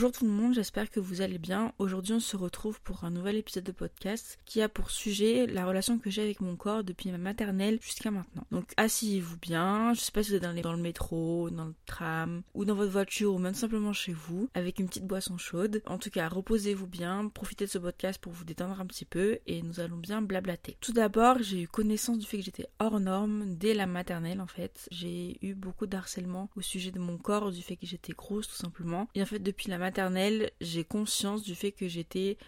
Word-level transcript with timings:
Bonjour 0.00 0.12
tout 0.12 0.24
le 0.24 0.32
monde, 0.32 0.54
j'espère 0.54 0.88
que 0.88 0.98
vous 0.98 1.20
allez 1.20 1.36
bien. 1.36 1.74
Aujourd'hui 1.78 2.14
on 2.14 2.20
se 2.20 2.34
retrouve 2.34 2.80
pour 2.80 3.04
un 3.04 3.10
nouvel 3.10 3.36
épisode 3.36 3.64
de 3.64 3.72
podcast 3.72 4.38
qui 4.46 4.62
a 4.62 4.68
pour 4.70 4.90
sujet 4.90 5.46
la 5.46 5.66
relation 5.66 5.98
que 5.98 6.08
j'ai 6.08 6.22
avec 6.22 6.40
mon 6.40 6.56
corps 6.56 6.84
depuis 6.84 7.10
ma 7.10 7.18
maternelle 7.18 7.78
jusqu'à 7.82 8.10
maintenant. 8.10 8.46
Donc 8.50 8.72
asseyez-vous 8.78 9.36
bien, 9.36 9.92
je 9.92 10.00
sais 10.00 10.10
pas 10.10 10.22
si 10.22 10.30
vous 10.30 10.36
êtes 10.36 10.42
dans, 10.42 10.58
dans 10.58 10.72
le 10.72 10.80
métro, 10.80 11.50
dans 11.50 11.66
le 11.66 11.74
tram 11.84 12.40
ou 12.54 12.64
dans 12.64 12.74
votre 12.74 12.90
voiture 12.90 13.34
ou 13.34 13.38
même 13.38 13.52
simplement 13.52 13.92
chez 13.92 14.14
vous 14.14 14.48
avec 14.54 14.78
une 14.78 14.88
petite 14.88 15.06
boisson 15.06 15.36
chaude. 15.36 15.82
En 15.84 15.98
tout 15.98 16.08
cas 16.08 16.30
reposez-vous 16.30 16.86
bien, 16.86 17.28
profitez 17.28 17.66
de 17.66 17.70
ce 17.70 17.76
podcast 17.76 18.18
pour 18.22 18.32
vous 18.32 18.44
détendre 18.44 18.80
un 18.80 18.86
petit 18.86 19.04
peu 19.04 19.40
et 19.46 19.60
nous 19.60 19.80
allons 19.80 19.98
bien 19.98 20.22
blablater. 20.22 20.78
Tout 20.80 20.94
d'abord 20.94 21.42
j'ai 21.42 21.60
eu 21.60 21.68
connaissance 21.68 22.16
du 22.16 22.24
fait 22.24 22.38
que 22.38 22.44
j'étais 22.44 22.68
hors 22.78 23.00
norme 23.00 23.54
dès 23.54 23.74
la 23.74 23.84
maternelle 23.84 24.40
en 24.40 24.46
fait. 24.46 24.88
J'ai 24.90 25.36
eu 25.42 25.52
beaucoup 25.52 25.86
d'harcèlement 25.86 26.48
au 26.56 26.62
sujet 26.62 26.90
de 26.90 26.98
mon 26.98 27.18
corps, 27.18 27.52
du 27.52 27.60
fait 27.60 27.76
que 27.76 27.84
j'étais 27.84 28.14
grosse 28.14 28.48
tout 28.48 28.56
simplement. 28.56 29.06
Et 29.14 29.20
en 29.20 29.26
fait 29.26 29.40
depuis 29.40 29.68
la 29.68 29.76
maternelle, 29.76 29.89
j'ai 30.60 30.84
conscience 30.84 31.42
du 31.42 31.54
fait 31.54 31.72
que 31.72 31.88
j'étais 31.88 32.38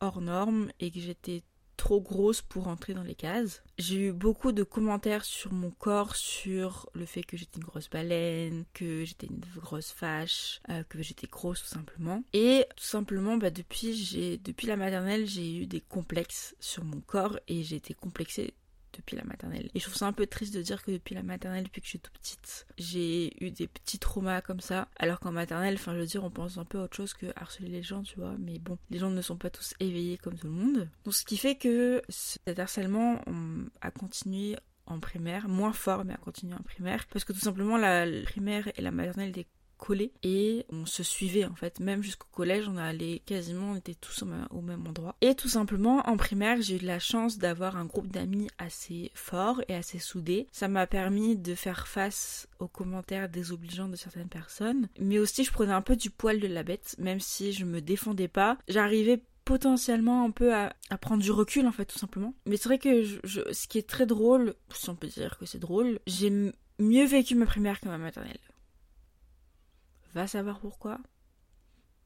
hors 0.00 0.20
norme 0.20 0.70
et 0.80 0.90
que 0.90 1.00
j'étais 1.00 1.42
trop 1.78 2.00
grosse 2.00 2.42
pour 2.42 2.68
entrer 2.68 2.92
dans 2.92 3.02
les 3.02 3.14
cases. 3.14 3.62
J'ai 3.78 4.08
eu 4.08 4.12
beaucoup 4.12 4.52
de 4.52 4.64
commentaires 4.64 5.24
sur 5.24 5.52
mon 5.52 5.70
corps, 5.70 6.16
sur 6.16 6.90
le 6.92 7.06
fait 7.06 7.22
que 7.22 7.36
j'étais 7.36 7.58
une 7.58 7.64
grosse 7.64 7.88
baleine, 7.88 8.64
que 8.74 9.04
j'étais 9.04 9.28
une 9.28 9.40
grosse 9.56 9.92
fâche, 9.92 10.60
euh, 10.68 10.82
que 10.88 11.02
j'étais 11.02 11.28
grosse 11.28 11.62
tout 11.62 11.68
simplement. 11.68 12.22
Et 12.34 12.66
tout 12.76 12.84
simplement, 12.84 13.38
bah, 13.38 13.50
depuis, 13.50 14.38
depuis 14.44 14.66
la 14.66 14.76
maternelle, 14.76 15.26
j'ai 15.26 15.56
eu 15.56 15.66
des 15.66 15.80
complexes 15.80 16.54
sur 16.60 16.84
mon 16.84 17.00
corps 17.00 17.38
et 17.46 17.62
j'ai 17.62 17.76
été 17.76 17.94
complexée 17.94 18.54
depuis 18.98 19.16
la 19.16 19.24
maternelle. 19.24 19.70
Et 19.74 19.78
je 19.78 19.84
trouve 19.84 19.96
ça 19.96 20.06
un 20.06 20.12
peu 20.12 20.26
triste 20.26 20.54
de 20.54 20.60
dire 20.60 20.82
que 20.82 20.90
depuis 20.90 21.14
la 21.14 21.22
maternelle, 21.22 21.64
depuis 21.64 21.80
que 21.80 21.86
je 21.86 21.90
suis 21.90 22.00
toute 22.00 22.12
petite, 22.18 22.66
j'ai 22.76 23.32
eu 23.42 23.50
des 23.50 23.66
petits 23.66 23.98
traumas 23.98 24.42
comme 24.42 24.60
ça. 24.60 24.88
Alors 24.98 25.20
qu'en 25.20 25.32
maternelle, 25.32 25.74
enfin 25.74 25.94
je 25.94 26.00
veux 26.00 26.06
dire, 26.06 26.24
on 26.24 26.30
pense 26.30 26.58
un 26.58 26.64
peu 26.64 26.78
à 26.78 26.82
autre 26.82 26.96
chose 26.96 27.14
que 27.14 27.26
harceler 27.36 27.68
les 27.68 27.82
gens, 27.82 28.02
tu 28.02 28.18
vois. 28.18 28.34
Mais 28.38 28.58
bon, 28.58 28.76
les 28.90 28.98
gens 28.98 29.10
ne 29.10 29.22
sont 29.22 29.36
pas 29.36 29.50
tous 29.50 29.74
éveillés 29.80 30.18
comme 30.18 30.36
tout 30.36 30.48
le 30.48 30.52
monde. 30.52 30.88
Donc 31.04 31.14
ce 31.14 31.24
qui 31.24 31.36
fait 31.36 31.54
que 31.54 32.02
cet 32.08 32.58
harcèlement 32.58 33.22
a 33.80 33.90
continué 33.90 34.56
en 34.86 35.00
primaire, 35.00 35.48
moins 35.48 35.72
fort 35.72 36.04
mais 36.04 36.14
a 36.14 36.16
continué 36.16 36.54
en 36.54 36.62
primaire, 36.62 37.06
parce 37.12 37.24
que 37.24 37.32
tout 37.32 37.40
simplement 37.40 37.76
la 37.76 38.06
primaire 38.24 38.68
et 38.76 38.82
la 38.82 38.90
maternelle 38.90 39.30
étaient 39.30 39.46
collés 39.78 40.12
et 40.22 40.66
on 40.70 40.86
se 40.86 41.02
suivait 41.02 41.44
en 41.44 41.54
fait. 41.54 41.80
Même 41.80 42.02
jusqu'au 42.02 42.26
collège 42.30 42.68
on 42.68 42.76
allait 42.76 43.20
quasiment 43.24 43.72
on 43.72 43.76
était 43.76 43.94
tous 43.94 44.22
au 44.22 44.60
même, 44.60 44.86
endroit. 44.86 45.16
Et 45.20 45.34
tout 45.34 45.48
simplement 45.48 46.06
en 46.08 46.16
primaire 46.16 46.60
j'ai 46.60 46.76
eu 46.76 46.84
la 46.84 46.98
chance 46.98 47.38
d'avoir 47.38 47.76
un 47.76 47.86
groupe 47.86 48.08
d'amis 48.08 48.48
assez 48.58 49.10
fort 49.14 49.62
et 49.68 49.74
assez 49.74 49.98
soudé 49.98 50.46
ça 50.52 50.68
m'a 50.68 50.86
permis 50.86 51.36
de 51.36 51.54
faire 51.54 51.88
face 51.88 52.48
aux 52.58 52.68
commentaires 52.68 53.28
désobligeants 53.28 53.88
de 53.88 53.96
certaines 53.96 54.28
personnes. 54.28 54.88
Mais 54.98 55.18
aussi 55.18 55.44
je 55.44 55.52
prenais 55.52 55.72
un 55.72 55.82
peu 55.82 55.96
du 55.96 56.10
poil 56.10 56.40
de 56.40 56.48
la 56.48 56.62
bête 56.62 56.96
même 56.98 57.20
si 57.20 57.52
je 57.52 57.64
me 57.64 57.80
défendais 57.80 58.28
pas. 58.28 58.58
J'arrivais 58.68 59.22
potentiellement 59.44 60.24
un 60.24 60.30
peu 60.30 60.54
à, 60.54 60.74
prendre 61.00 61.22
du 61.22 61.30
recul 61.30 61.66
en 61.66 61.72
fait 61.72 61.86
tout 61.86 61.98
simplement. 61.98 62.34
Mais 62.44 62.58
c'est 62.58 62.68
vrai 62.68 62.78
que 62.78 63.04
ce 63.04 63.66
qui 63.66 63.78
est 63.78 63.88
très 63.88 64.04
drôle 64.04 64.54
si 64.74 64.90
on 64.90 64.96
peut 64.96 65.06
dire 65.06 65.38
que 65.38 65.46
c'est 65.46 65.58
drôle 65.58 65.98
j'ai 66.06 66.30
mieux 66.78 67.06
vécu 67.06 67.34
ma 67.34 67.46
primaire 67.46 67.80
que 67.80 67.88
ma 67.88 67.96
maternelle 67.96 68.38
Va 70.18 70.26
savoir 70.26 70.58
pourquoi 70.58 70.98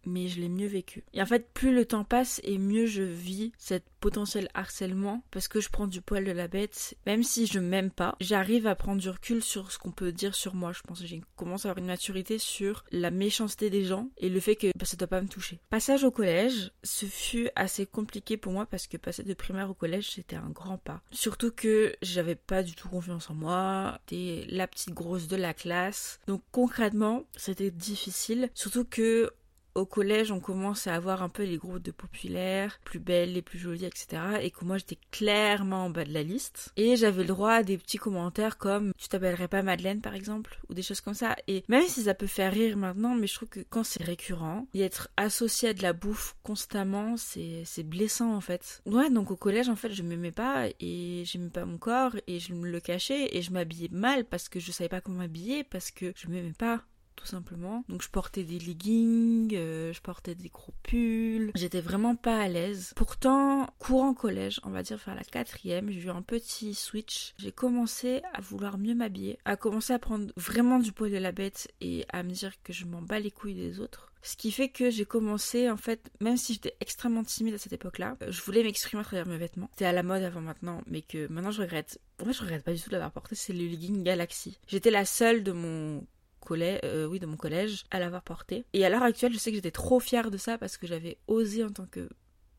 mais 0.06 0.28
je 0.28 0.40
l'ai 0.40 0.48
mieux 0.48 0.66
vécu. 0.66 1.04
Et 1.12 1.22
en 1.22 1.26
fait, 1.26 1.48
plus 1.52 1.74
le 1.74 1.84
temps 1.84 2.04
passe 2.04 2.40
et 2.44 2.58
mieux 2.58 2.86
je 2.86 3.02
vis 3.02 3.52
cette 3.58 3.84
potentiel 4.00 4.48
harcèlement 4.54 5.22
parce 5.30 5.48
que 5.48 5.60
je 5.60 5.70
prends 5.70 5.86
du 5.86 6.00
poil 6.00 6.24
de 6.24 6.32
la 6.32 6.48
bête, 6.48 6.96
même 7.06 7.22
si 7.22 7.46
je 7.46 7.60
m'aime 7.60 7.90
pas, 7.90 8.16
j'arrive 8.20 8.66
à 8.66 8.74
prendre 8.74 9.00
du 9.00 9.08
recul 9.08 9.42
sur 9.42 9.70
ce 9.70 9.78
qu'on 9.78 9.92
peut 9.92 10.12
dire 10.12 10.34
sur 10.34 10.54
moi. 10.54 10.72
Je 10.72 10.82
pense 10.82 11.00
que 11.00 11.06
j'ai 11.06 11.22
commencé 11.36 11.68
à 11.68 11.70
avoir 11.70 11.82
une 11.82 11.90
maturité 11.90 12.38
sur 12.38 12.84
la 12.90 13.10
méchanceté 13.10 13.70
des 13.70 13.84
gens 13.84 14.08
et 14.18 14.28
le 14.28 14.40
fait 14.40 14.56
que 14.56 14.66
bah, 14.76 14.84
ça 14.84 14.96
doit 14.96 15.06
pas 15.06 15.22
me 15.22 15.28
toucher. 15.28 15.60
Passage 15.70 16.04
au 16.04 16.10
collège, 16.10 16.72
ce 16.82 17.06
fut 17.06 17.48
assez 17.54 17.86
compliqué 17.86 18.36
pour 18.36 18.52
moi 18.52 18.66
parce 18.66 18.86
que 18.86 18.96
passer 18.96 19.22
de 19.22 19.34
primaire 19.34 19.70
au 19.70 19.74
collège, 19.74 20.10
c'était 20.10 20.36
un 20.36 20.50
grand 20.50 20.78
pas. 20.78 21.02
Surtout 21.12 21.52
que 21.52 21.94
j'avais 22.02 22.34
pas 22.34 22.62
du 22.62 22.74
tout 22.74 22.88
confiance 22.88 23.30
en 23.30 23.34
moi, 23.34 23.98
j'étais 24.10 24.46
la 24.50 24.66
petite 24.66 24.94
grosse 24.94 25.28
de 25.28 25.36
la 25.36 25.54
classe. 25.54 26.18
Donc 26.26 26.42
concrètement, 26.50 27.24
c'était 27.36 27.70
difficile, 27.70 28.50
surtout 28.54 28.84
que 28.84 29.30
au 29.74 29.86
collège, 29.86 30.30
on 30.30 30.40
commence 30.40 30.86
à 30.86 30.94
avoir 30.94 31.22
un 31.22 31.28
peu 31.28 31.44
les 31.44 31.56
groupes 31.56 31.82
de 31.82 31.90
populaires, 31.90 32.78
plus 32.84 32.98
belles, 32.98 33.32
les 33.32 33.42
plus 33.42 33.58
jolies, 33.58 33.86
etc. 33.86 34.22
Et 34.42 34.50
que 34.50 34.64
moi, 34.64 34.78
j'étais 34.78 34.98
clairement 35.10 35.86
en 35.86 35.90
bas 35.90 36.04
de 36.04 36.12
la 36.12 36.22
liste. 36.22 36.72
Et 36.76 36.96
j'avais 36.96 37.22
le 37.22 37.28
droit 37.28 37.52
à 37.52 37.62
des 37.62 37.78
petits 37.78 37.98
commentaires 37.98 38.58
comme 38.58 38.92
tu 38.98 39.08
t'appellerais 39.08 39.48
pas 39.48 39.62
Madeleine, 39.62 40.00
par 40.00 40.14
exemple, 40.14 40.60
ou 40.68 40.74
des 40.74 40.82
choses 40.82 41.00
comme 41.00 41.14
ça. 41.14 41.36
Et 41.48 41.64
même 41.68 41.86
si 41.86 42.02
ça 42.02 42.14
peut 42.14 42.26
faire 42.26 42.52
rire 42.52 42.76
maintenant, 42.76 43.14
mais 43.14 43.26
je 43.26 43.34
trouve 43.34 43.48
que 43.48 43.60
quand 43.68 43.84
c'est 43.84 44.02
récurrent, 44.02 44.66
y 44.74 44.82
être 44.82 45.08
associé 45.16 45.70
à 45.70 45.74
de 45.74 45.82
la 45.82 45.92
bouffe 45.92 46.36
constamment, 46.42 47.16
c'est, 47.16 47.64
blessant, 47.82 48.34
en 48.34 48.40
fait. 48.40 48.82
Ouais, 48.86 49.10
donc 49.10 49.30
au 49.30 49.36
collège, 49.36 49.68
en 49.68 49.76
fait, 49.76 49.92
je 49.92 50.02
m'aimais 50.02 50.32
pas 50.32 50.66
et 50.80 51.22
j'aimais 51.24 51.50
pas 51.50 51.64
mon 51.64 51.78
corps 51.78 52.16
et 52.26 52.38
je 52.38 52.54
me 52.54 52.68
le 52.68 52.80
cachais 52.80 53.28
et 53.36 53.42
je 53.42 53.52
m'habillais 53.52 53.88
mal 53.90 54.24
parce 54.24 54.48
que 54.48 54.60
je 54.60 54.70
savais 54.72 54.88
pas 54.88 55.00
comment 55.00 55.18
m'habiller 55.18 55.64
parce 55.64 55.90
que 55.90 56.12
je 56.16 56.28
m'aimais 56.28 56.54
pas 56.56 56.82
tout 57.16 57.26
simplement. 57.26 57.84
Donc 57.88 58.02
je 58.02 58.08
portais 58.08 58.44
des 58.44 58.58
leggings, 58.58 59.54
euh, 59.54 59.92
je 59.92 60.00
portais 60.00 60.34
des 60.34 60.48
gros 60.48 60.74
pulls. 60.82 61.52
J'étais 61.54 61.80
vraiment 61.80 62.16
pas 62.16 62.40
à 62.40 62.48
l'aise. 62.48 62.92
Pourtant, 62.96 63.68
courant 63.78 64.14
collège, 64.14 64.60
on 64.64 64.70
va 64.70 64.82
dire 64.82 64.98
vers 65.04 65.14
la 65.14 65.24
quatrième, 65.24 65.90
j'ai 65.90 66.00
eu 66.00 66.10
un 66.10 66.22
petit 66.22 66.74
switch. 66.74 67.34
J'ai 67.38 67.52
commencé 67.52 68.22
à 68.34 68.40
vouloir 68.40 68.78
mieux 68.78 68.94
m'habiller, 68.94 69.38
à 69.44 69.56
commencer 69.56 69.92
à 69.92 69.98
prendre 69.98 70.32
vraiment 70.36 70.78
du 70.78 70.92
poil 70.92 71.10
de 71.10 71.18
la 71.18 71.32
bête 71.32 71.68
et 71.80 72.04
à 72.12 72.22
me 72.22 72.30
dire 72.30 72.52
que 72.62 72.72
je 72.72 72.86
m'en 72.86 73.02
bats 73.02 73.20
les 73.20 73.30
couilles 73.30 73.54
des 73.54 73.80
autres. 73.80 74.12
Ce 74.24 74.36
qui 74.36 74.52
fait 74.52 74.68
que 74.68 74.88
j'ai 74.88 75.04
commencé, 75.04 75.68
en 75.68 75.76
fait, 75.76 76.10
même 76.20 76.36
si 76.36 76.54
j'étais 76.54 76.76
extrêmement 76.80 77.24
timide 77.24 77.54
à 77.54 77.58
cette 77.58 77.72
époque-là, 77.72 78.16
je 78.28 78.40
voulais 78.42 78.62
m'exprimer 78.62 79.00
à 79.00 79.04
travers 79.04 79.26
mes 79.26 79.36
vêtements. 79.36 79.68
C'était 79.72 79.84
à 79.84 79.92
la 79.92 80.04
mode 80.04 80.22
avant 80.22 80.40
maintenant, 80.40 80.80
mais 80.86 81.02
que 81.02 81.26
maintenant 81.26 81.50
je 81.50 81.62
regrette. 81.62 82.00
En 82.20 82.26
fait, 82.26 82.32
je 82.32 82.42
regrette 82.42 82.62
pas 82.62 82.72
du 82.72 82.80
tout 82.80 82.88
de 82.88 82.92
l'avoir 82.92 83.10
porté, 83.10 83.34
c'est 83.34 83.52
le 83.52 83.66
legging 83.66 84.04
Galaxy. 84.04 84.58
J'étais 84.68 84.92
la 84.92 85.04
seule 85.04 85.42
de 85.42 85.50
mon 85.50 86.06
collège, 86.42 86.80
euh, 86.84 87.06
oui, 87.06 87.18
de 87.18 87.26
mon 87.26 87.36
collège, 87.36 87.84
à 87.90 87.98
l'avoir 87.98 88.22
porté. 88.22 88.64
Et 88.72 88.84
à 88.84 88.90
l'heure 88.90 89.02
actuelle, 89.02 89.32
je 89.32 89.38
sais 89.38 89.50
que 89.50 89.56
j'étais 89.56 89.70
trop 89.70 90.00
fière 90.00 90.30
de 90.30 90.36
ça 90.36 90.58
parce 90.58 90.76
que 90.76 90.86
j'avais 90.86 91.18
osé 91.26 91.64
en 91.64 91.70
tant 91.70 91.86
que 91.86 92.08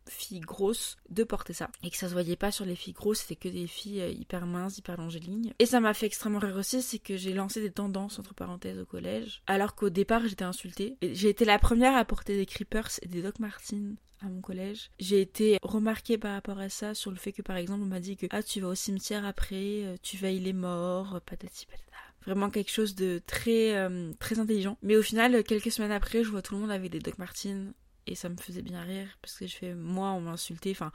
fille 0.10 0.40
grosse 0.40 0.98
de 1.10 1.24
porter 1.24 1.54
ça. 1.54 1.70
Et 1.84 1.90
que 1.90 1.98
ça 1.98 2.08
se 2.08 2.14
voyait 2.14 2.36
pas 2.36 2.52
sur 2.52 2.66
les 2.66 2.76
filles 2.76 2.94
grosses 2.94 3.20
c'était 3.20 3.36
que 3.36 3.48
des 3.48 3.68
filles 3.68 4.02
euh, 4.02 4.10
hyper 4.10 4.46
minces 4.46 4.78
hyper 4.78 4.98
longélignes 4.98 5.54
et 5.60 5.66
ça 5.66 5.80
m'a 5.80 5.94
fait 5.94 6.06
extrêmement 6.06 6.40
rire 6.40 6.56
aussi 6.56 6.82
c'est 6.82 7.00
que 7.00 7.16
j'ai 7.16 7.34
lancé 7.34 7.62
des 7.62 7.72
tendances 7.72 8.20
entre 8.20 8.34
parenthèses 8.34 8.80
au 8.80 8.86
collège. 8.86 9.42
Alors 9.48 9.76
qu'au 9.76 9.90
départ 9.90 10.28
j'étais 10.28 10.44
insultée. 10.44 10.98
J'ai 11.02 11.30
été 11.30 11.46
la 11.46 11.60
première 11.60 11.96
à 11.96 12.06
porter 12.06 12.36
des 12.36 12.46
creepers 12.46 12.90
et 13.02 13.08
des 13.08 13.22
Doc 13.22 13.40
Martens 13.40 13.96
à 14.22 14.28
mon 14.28 14.42
collège. 14.42 14.90
J'ai 15.00 15.22
été 15.22 15.58
remarquée 15.62 16.18
par 16.18 16.34
rapport 16.34 16.60
à 16.60 16.70
ça 16.70 16.94
sur 16.94 17.12
le 17.12 17.18
fait 17.18 17.32
que 17.32 17.42
par 17.42 17.58
exemple 17.58 17.82
on 17.84 17.88
m'a 17.88 18.00
dit 18.00 18.18
que 18.18 18.28
ah 18.32 18.44
tu 18.44 18.62
vas 18.62 18.70
au 18.70 18.76
cimetière 18.76 19.26
après, 19.26 19.84
euh, 19.84 19.96
tu 20.02 20.18
veilles 20.18 20.40
les 20.40 20.54
morts, 20.54 21.22
patati 21.26 21.66
patata 21.66 22.13
vraiment 22.26 22.50
quelque 22.50 22.72
chose 22.72 22.96
de 22.96 23.22
très 23.26 23.76
euh, 23.76 24.14
très 24.20 24.40
intelligent. 24.40 24.78
Mais 24.82 24.96
au 24.96 25.02
final, 25.02 25.44
quelques 25.44 25.72
semaines 25.72 25.92
après, 25.92 26.24
je 26.24 26.30
vois 26.30 26.42
tout 26.42 26.56
le 26.56 26.62
monde 26.62 26.72
avec 26.72 26.92
des 26.92 27.00
Doc 27.00 27.18
Martens 27.18 27.74
et 28.08 28.16
ça 28.16 28.30
me 28.30 28.38
faisait 28.38 28.62
bien 28.62 28.82
rire 28.82 29.08
parce 29.22 29.38
que 29.38 29.48
je 29.48 29.56
fais 29.56 29.74
moi 29.76 30.12
on 30.12 30.22
m'insultait, 30.22 30.72
enfin 30.72 30.92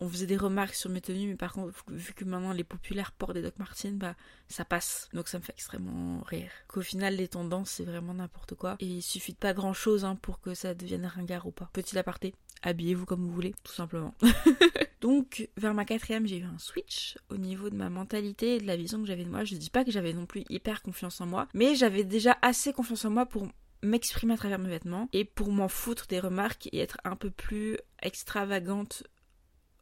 on 0.00 0.08
faisait 0.08 0.26
des 0.26 0.36
remarques 0.36 0.74
sur 0.74 0.90
mes 0.90 1.00
tenues, 1.00 1.28
mais 1.28 1.36
par 1.36 1.52
contre, 1.52 1.72
vu 1.88 2.12
que 2.12 2.24
maintenant 2.24 2.52
les 2.52 2.64
populaires 2.64 3.12
portent 3.12 3.34
des 3.34 3.42
Doc 3.42 3.58
Martens, 3.58 3.94
bah 3.94 4.14
ça 4.48 4.64
passe. 4.64 5.08
Donc 5.12 5.28
ça 5.28 5.38
me 5.38 5.42
fait 5.42 5.52
extrêmement 5.52 6.20
rire. 6.22 6.50
Qu'au 6.68 6.82
final, 6.82 7.16
les 7.16 7.28
tendances, 7.28 7.70
c'est 7.70 7.84
vraiment 7.84 8.14
n'importe 8.14 8.54
quoi. 8.54 8.76
Et 8.80 8.86
il 8.86 9.02
suffit 9.02 9.32
de 9.32 9.38
pas 9.38 9.54
grand 9.54 9.72
chose 9.72 10.04
hein, 10.04 10.16
pour 10.16 10.40
que 10.40 10.54
ça 10.54 10.74
devienne 10.74 11.06
ringard 11.06 11.46
ou 11.46 11.50
pas. 11.50 11.70
Petit 11.72 11.98
aparté, 11.98 12.34
habillez-vous 12.62 13.06
comme 13.06 13.26
vous 13.26 13.32
voulez, 13.32 13.54
tout 13.64 13.72
simplement. 13.72 14.14
Donc, 15.00 15.48
vers 15.56 15.74
ma 15.74 15.84
quatrième, 15.84 16.26
j'ai 16.26 16.38
eu 16.38 16.44
un 16.44 16.58
switch 16.58 17.16
au 17.30 17.36
niveau 17.36 17.70
de 17.70 17.76
ma 17.76 17.88
mentalité 17.88 18.56
et 18.56 18.60
de 18.60 18.66
la 18.66 18.76
vision 18.76 19.00
que 19.00 19.06
j'avais 19.06 19.24
de 19.24 19.30
moi. 19.30 19.44
Je 19.44 19.54
dis 19.54 19.70
pas 19.70 19.84
que 19.84 19.92
j'avais 19.92 20.12
non 20.12 20.26
plus 20.26 20.44
hyper 20.48 20.82
confiance 20.82 21.20
en 21.20 21.26
moi, 21.26 21.46
mais 21.54 21.76
j'avais 21.76 22.04
déjà 22.04 22.36
assez 22.42 22.72
confiance 22.72 23.04
en 23.04 23.10
moi 23.10 23.26
pour 23.26 23.46
m'exprimer 23.82 24.34
à 24.34 24.36
travers 24.36 24.58
mes 24.58 24.68
vêtements 24.68 25.08
et 25.12 25.24
pour 25.24 25.52
m'en 25.52 25.68
foutre 25.68 26.06
des 26.08 26.18
remarques 26.18 26.68
et 26.72 26.78
être 26.78 26.98
un 27.04 27.14
peu 27.16 27.30
plus 27.30 27.78
extravagante 28.02 29.04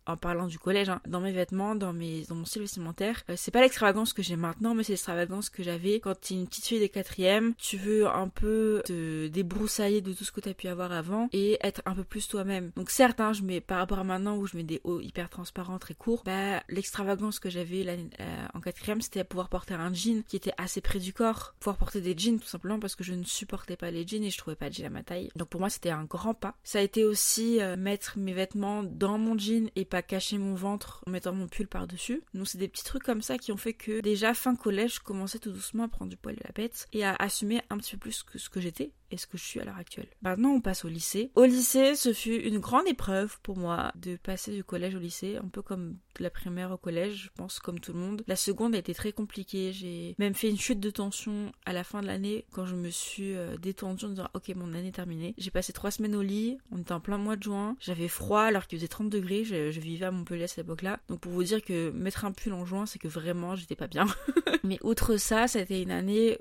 en 0.07 0.17
parlant 0.17 0.47
du 0.47 0.59
collège, 0.59 0.89
hein, 0.89 1.01
dans 1.07 1.21
mes 1.21 1.33
vêtements, 1.33 1.75
dans, 1.75 1.93
mes, 1.93 2.23
dans 2.23 2.35
mon 2.35 2.45
style 2.45 2.63
vestimentaire. 2.63 3.23
Euh, 3.31 3.35
c'est 3.37 3.51
pas 3.51 3.61
l'extravagance 3.61 4.13
que 4.13 4.23
j'ai 4.23 4.37
maintenant, 4.37 4.75
mais 4.75 4.83
c'est 4.83 4.93
l'extravagance 4.93 5.51
que 5.51 5.63
j'avais 5.63 6.01
quand 6.01 6.19
t'es 6.21 6.35
une 6.35 6.47
petite 6.47 6.67
fille 6.67 6.79
des 6.79 6.89
quatrièmes. 6.89 7.55
Tu 7.59 7.77
veux 7.77 8.07
un 8.07 8.29
peu 8.29 8.83
te 8.85 9.27
débroussailler 9.29 10.01
de 10.01 10.13
tout 10.13 10.25
ce 10.25 10.33
que 10.33 10.41
t'as 10.41 10.55
pu 10.55 10.69
avoir 10.69 10.93
avant 10.93 11.29
et 11.33 11.59
être 11.63 11.83
un 11.87 11.95
peu 11.95 12.05
plus 12.05 12.29
toi-même. 12.29 12.71
Donc 12.77 12.91
certes, 12.91 13.21
hein, 13.21 13.33
je 13.33 13.43
mets 13.43 13.61
par 13.61 13.79
rapport 13.79 13.99
à 13.99 14.05
maintenant 14.05 14.37
où 14.37 14.47
je 14.47 14.57
mets 14.57 14.63
des 14.63 14.81
hauts 14.85 15.01
hyper 15.01 15.29
transparents, 15.29 15.79
très 15.79 15.95
courts, 15.95 16.23
bah 16.25 16.63
l'extravagance 16.69 17.39
que 17.39 17.51
j'avais 17.51 17.87
euh, 17.87 18.47
en 18.55 18.61
quatrième, 18.61 19.01
c'était 19.01 19.25
pouvoir 19.25 19.49
porter 19.49 19.75
un 19.75 19.93
jean 19.93 20.23
qui 20.25 20.37
était 20.37 20.53
assez 20.57 20.81
près 20.81 20.99
du 20.99 21.13
corps, 21.13 21.55
pouvoir 21.61 21.77
porter 21.77 22.01
des 22.01 22.17
jeans 22.17 22.39
tout 22.39 22.47
simplement 22.47 22.79
parce 22.79 22.97
que 22.97 23.05
je 23.05 23.15
ne 23.15 23.25
supportais 23.25 23.77
pas 23.77 23.91
les 23.91 24.07
jeans 24.07 24.23
et 24.23 24.31
je 24.31 24.39
trouvais 24.39 24.57
pas 24.57 24.69
de 24.69 24.75
jean 24.75 24.87
à 24.87 24.91
ma 24.91 25.03
taille. 25.03 25.31
Donc 25.37 25.49
pour 25.49 25.61
moi, 25.61 25.71
c'était 25.71 25.91
un 25.91 26.05
grand 26.05 26.35
pas. 26.35 26.55
Ça 26.63 26.79
a 26.79 26.83
été 26.83 27.05
aussi 27.05 27.61
euh, 27.61 27.77
mettre 27.77 28.19
mes 28.19 28.33
vêtements 28.33 28.83
dans 28.83 29.19
mon 29.19 29.37
jean 29.39 29.71
et 29.77 29.85
pas 29.85 29.96
cacher 30.03 30.39
mon 30.39 30.55
ventre 30.55 31.03
en 31.07 31.11
mettant 31.11 31.33
mon 31.33 31.49
pull 31.49 31.67
par-dessus. 31.67 32.23
Donc 32.35 32.49
c'est 32.49 32.59
des 32.59 32.69
petits 32.69 32.85
trucs 32.85 33.03
comme 33.03 33.23
ça 33.23 33.39
qui 33.39 33.53
ont 33.53 33.57
fait 33.57 33.75
que 33.75 34.01
déjà 34.01 34.35
fin 34.35 34.57
collège, 34.57 34.97
je 34.97 35.01
commençais 35.01 35.39
tout 35.39 35.51
doucement 35.51 35.85
à 35.85 35.89
prendre 35.89 36.11
du 36.11 36.17
poil 36.17 36.37
de 36.37 36.43
la 36.45 36.53
bête 36.53 36.87
et 36.93 37.05
à 37.05 37.15
assumer 37.15 37.63
un 37.71 37.79
petit 37.79 37.93
peu 37.93 37.99
plus 37.99 38.23
que 38.23 38.39
ce 38.39 38.49
que 38.49 38.61
j'étais 38.61 38.93
et 39.11 39.17
ce 39.17 39.27
que 39.27 39.39
je 39.39 39.45
suis 39.45 39.61
à 39.61 39.65
l'heure 39.65 39.77
actuelle? 39.77 40.09
Maintenant, 40.23 40.51
on 40.51 40.61
passe 40.61 40.85
au 40.85 40.89
lycée. 40.89 41.31
Au 41.35 41.45
lycée, 41.45 41.95
ce 41.95 42.13
fut 42.13 42.37
une 42.37 42.59
grande 42.59 42.87
épreuve 42.87 43.39
pour 43.43 43.57
moi 43.57 43.93
de 43.97 44.17
passer 44.17 44.53
du 44.53 44.65
collège 44.65 44.95
au 44.95 44.99
lycée, 44.99 45.37
un 45.37 45.49
peu 45.49 45.63
comme 45.63 45.97
de 46.19 46.23
la 46.23 46.31
primaire 46.31 46.71
au 46.73 46.77
collège, 46.77 47.25
je 47.25 47.29
pense, 47.35 47.59
comme 47.59 47.81
tout 47.81 47.93
le 47.93 47.99
monde. 47.99 48.25
La 48.27 48.37
seconde 48.37 48.75
a 48.75 48.79
été 48.79 48.95
très 48.95 49.13
compliquée. 49.13 49.73
J'ai 49.73 50.15
même 50.19 50.35
fait 50.35 50.49
une 50.49 50.59
chute 50.59 50.81
de 50.81 50.91
tension 50.91 51.53
à 51.65 51.73
la 51.73 51.85
fin 51.85 52.01
de 52.01 52.07
l'année 52.07 52.47
quand 52.53 52.67
je 52.67 52.75
me 52.75 52.89
suis 52.89 53.35
euh, 53.35 53.57
détendue 53.57 54.07
en 54.07 54.09
disant 54.11 54.29
ok, 54.35 54.49
mon 54.57 54.73
année 54.75 54.89
est 54.89 54.93
terminée. 54.93 55.35
J'ai 55.39 55.51
passé 55.51 55.73
trois 55.73 55.91
semaines 55.91 56.17
au 56.17 56.23
lit. 56.23 56.59
On 56.73 56.79
était 56.79 56.93
en 56.93 57.01
plein 57.01 57.19
mois 57.19 57.37
de 57.37 57.43
juin. 57.43 57.77
J'avais 57.81 58.09
froid 58.09 58.43
alors 58.43 58.67
qu'il 58.67 58.79
faisait 58.79 58.89
30 58.89 59.11
degrés. 59.11 59.45
Je, 59.45 59.71
je, 59.71 59.81
vivais 59.81 60.07
à 60.07 60.11
Montpellier 60.11 60.45
à 60.45 60.49
cette 60.49 60.65
époque-là. 60.65 61.01
Donc 61.09 61.21
pour 61.21 61.33
vous 61.33 61.45
dire 61.45 61.63
que 61.63 61.91
mettre 61.91 62.25
un 62.25 62.33
pull 62.33 62.53
en 62.53 62.65
juin, 62.65 62.87
c'est 62.87 62.99
que 62.99 63.09
vraiment 63.09 63.55
j'étais 63.55 63.77
pas 63.77 63.87
bien. 63.87 64.07
Mais 64.65 64.79
outre 64.83 65.17
ça, 65.17 65.49
ça 65.49 65.59
a 65.59 65.63
été 65.63 65.83
une 65.83 65.91
année 65.91 66.39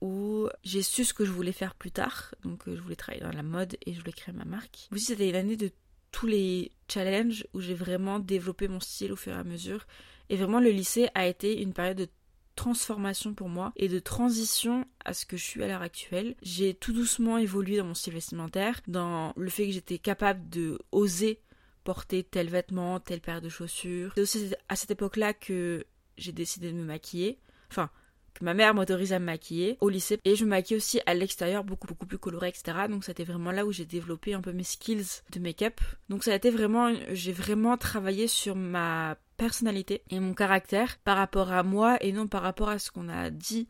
où 0.00 0.48
j'ai 0.62 0.82
su 0.82 1.04
ce 1.04 1.14
que 1.14 1.24
je 1.24 1.30
voulais 1.30 1.52
faire 1.52 1.74
plus 1.74 1.90
tard. 1.90 2.34
Donc 2.42 2.66
euh, 2.66 2.76
je 2.76 2.80
voulais 2.80 2.96
travailler 2.96 3.24
dans 3.24 3.32
la 3.32 3.42
mode 3.42 3.76
et 3.84 3.92
je 3.92 4.00
voulais 4.00 4.12
créer 4.12 4.34
ma 4.34 4.44
marque. 4.44 4.88
Aussi 4.92 5.06
c'était 5.06 5.28
une 5.28 5.36
année 5.36 5.56
de 5.56 5.70
tous 6.12 6.26
les 6.26 6.72
challenges 6.88 7.46
où 7.54 7.60
j'ai 7.60 7.74
vraiment 7.74 8.18
développé 8.18 8.68
mon 8.68 8.80
style 8.80 9.12
au 9.12 9.16
fur 9.16 9.32
et 9.32 9.38
à 9.38 9.44
mesure. 9.44 9.86
Et 10.28 10.36
vraiment 10.36 10.60
le 10.60 10.70
lycée 10.70 11.08
a 11.14 11.26
été 11.26 11.60
une 11.60 11.72
période 11.72 11.98
de 11.98 12.08
transformation 12.56 13.32
pour 13.34 13.48
moi 13.48 13.72
et 13.76 13.88
de 13.88 13.98
transition 13.98 14.84
à 15.04 15.14
ce 15.14 15.24
que 15.24 15.36
je 15.36 15.44
suis 15.44 15.62
à 15.62 15.66
l'heure 15.66 15.82
actuelle. 15.82 16.36
J'ai 16.42 16.74
tout 16.74 16.92
doucement 16.92 17.38
évolué 17.38 17.78
dans 17.78 17.86
mon 17.86 17.94
style 17.94 18.14
vestimentaire, 18.14 18.80
dans 18.86 19.32
le 19.36 19.48
fait 19.48 19.66
que 19.66 19.72
j'étais 19.72 19.98
capable 19.98 20.48
de 20.50 20.78
oser 20.92 21.40
porter 21.84 22.22
tel 22.22 22.48
vêtement, 22.48 23.00
telle 23.00 23.20
paire 23.20 23.40
de 23.40 23.48
chaussures. 23.48 24.12
C'est 24.14 24.20
aussi 24.20 24.54
à 24.68 24.76
cette 24.76 24.90
époque-là 24.90 25.32
que 25.32 25.86
j'ai 26.18 26.32
décidé 26.32 26.70
de 26.70 26.76
me 26.76 26.84
maquiller. 26.84 27.38
Enfin, 27.70 27.90
ma 28.40 28.54
mère 28.54 28.74
m'autorise 28.74 29.12
à 29.12 29.18
me 29.18 29.26
maquiller 29.26 29.76
au 29.80 29.88
lycée. 29.88 30.18
Et 30.24 30.36
je 30.36 30.44
me 30.44 30.50
maquille 30.50 30.76
aussi 30.76 31.00
à 31.06 31.14
l'extérieur, 31.14 31.64
beaucoup, 31.64 31.86
beaucoup 31.86 32.06
plus 32.06 32.18
coloré, 32.18 32.48
etc. 32.48 32.86
Donc 32.88 33.04
c'était 33.04 33.24
vraiment 33.24 33.52
là 33.52 33.66
où 33.66 33.72
j'ai 33.72 33.84
développé 33.84 34.34
un 34.34 34.40
peu 34.40 34.52
mes 34.52 34.64
skills 34.64 35.22
de 35.32 35.40
make-up. 35.40 35.80
Donc 36.08 36.24
ça 36.24 36.32
a 36.32 36.34
été 36.34 36.50
vraiment, 36.50 36.92
j'ai 37.10 37.32
vraiment 37.32 37.76
travaillé 37.76 38.26
sur 38.26 38.56
ma 38.56 39.16
personnalité 39.36 40.02
et 40.10 40.20
mon 40.20 40.34
caractère 40.34 40.98
par 40.98 41.16
rapport 41.16 41.50
à 41.52 41.62
moi 41.62 41.96
et 42.02 42.12
non 42.12 42.26
par 42.26 42.42
rapport 42.42 42.68
à 42.68 42.78
ce 42.78 42.90
qu'on 42.90 43.08
a 43.08 43.30
dit 43.30 43.68